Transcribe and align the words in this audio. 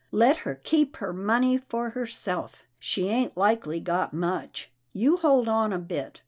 Let 0.11 0.37
her 0.37 0.55
keep 0.55 0.95
her 0.97 1.13
money 1.13 1.59
for 1.59 1.91
herself. 1.91 2.63
She 2.79 3.07
ain't 3.07 3.37
likely 3.37 3.79
got 3.79 4.13
much. 4.15 4.71
You 4.93 5.17
hold 5.17 5.47
on 5.47 5.71
a 5.71 5.77
bit. 5.77 6.19